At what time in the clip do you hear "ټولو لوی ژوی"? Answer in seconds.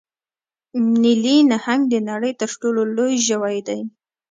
2.61-3.57